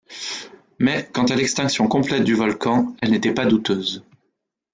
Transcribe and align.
Mais, 0.79 1.07
quant 1.13 1.25
à 1.25 1.35
l’extinction 1.35 1.87
complète 1.87 2.23
du 2.23 2.33
volcan, 2.33 2.95
elle 3.03 3.11
n’était 3.11 3.35
pas 3.35 3.45
douteuse 3.45 4.03